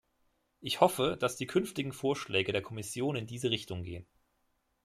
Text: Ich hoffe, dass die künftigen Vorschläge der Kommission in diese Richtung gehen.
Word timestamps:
Ich 0.61 0.81
hoffe, 0.81 1.15
dass 1.15 1.35
die 1.37 1.45
künftigen 1.45 1.93
Vorschläge 1.93 2.51
der 2.53 2.63
Kommission 2.63 3.15
in 3.15 3.27
diese 3.27 3.51
Richtung 3.51 3.83
gehen. 3.83 4.07